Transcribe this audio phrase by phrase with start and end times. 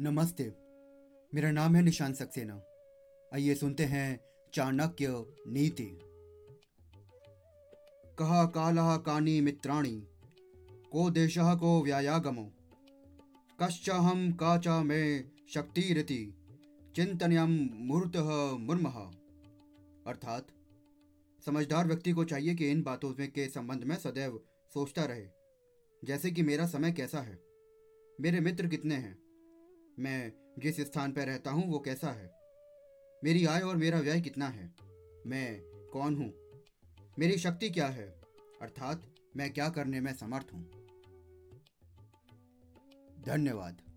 [0.00, 0.52] नमस्ते।
[1.34, 2.62] मेरा नाम है निशान सक्सेना।
[3.34, 4.20] आइए सुनते हैं
[4.54, 5.06] चाणक्य
[5.48, 5.98] नीति।
[8.18, 10.06] कहा कालः कानी मित्राणि,
[10.92, 12.52] को देशः को व्यायागमो।
[13.62, 16.34] कश्चहम काचा में शक्तिरति
[16.96, 19.10] चिंतनयम मूर्तः मुर्मः।
[20.06, 20.46] अर्थात,
[21.46, 24.40] समझदार व्यक्ति को चाहिए कि इन बातों में के संबंध में सदैव
[24.74, 25.26] सोचता रहे।
[26.04, 27.42] जैसे कि मेरा समय कैसा है?
[28.20, 29.27] मेरे मित्र कितने हैं?
[29.98, 32.34] मैं जिस स्थान पर रहता हूँ, वो कैसा है?
[33.24, 34.74] मेरी आय और मेरा व्यय कितना है?
[35.26, 35.60] मैं
[35.92, 36.34] कौन हूँ?
[37.18, 38.20] मेरी शक्ति क्या है?
[38.62, 40.70] अर्थात, मैं क्या करने में समर्थ हूँ?
[43.20, 43.87] धन्यवाद।